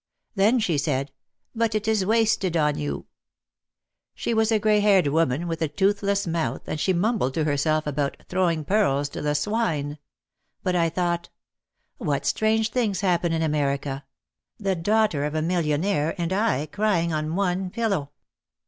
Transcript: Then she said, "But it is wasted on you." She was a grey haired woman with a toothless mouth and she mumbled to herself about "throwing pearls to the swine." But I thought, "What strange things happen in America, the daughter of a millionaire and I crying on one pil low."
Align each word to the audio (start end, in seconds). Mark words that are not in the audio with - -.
Then 0.33 0.57
she 0.57 0.79
said, 0.79 1.11
"But 1.53 1.75
it 1.75 1.87
is 1.87 2.03
wasted 2.07 2.57
on 2.57 2.75
you." 2.75 3.05
She 4.15 4.33
was 4.33 4.51
a 4.51 4.57
grey 4.57 4.79
haired 4.79 5.05
woman 5.05 5.47
with 5.47 5.61
a 5.61 5.67
toothless 5.67 6.25
mouth 6.25 6.63
and 6.67 6.79
she 6.79 6.91
mumbled 6.91 7.35
to 7.35 7.43
herself 7.43 7.85
about 7.85 8.17
"throwing 8.27 8.65
pearls 8.65 9.09
to 9.09 9.21
the 9.21 9.35
swine." 9.35 9.99
But 10.63 10.75
I 10.75 10.89
thought, 10.89 11.29
"What 11.97 12.25
strange 12.25 12.71
things 12.71 13.01
happen 13.01 13.31
in 13.31 13.43
America, 13.43 14.03
the 14.59 14.73
daughter 14.75 15.23
of 15.23 15.35
a 15.35 15.41
millionaire 15.43 16.15
and 16.17 16.33
I 16.33 16.65
crying 16.71 17.13
on 17.13 17.35
one 17.35 17.69
pil 17.69 17.89
low." 17.89 18.09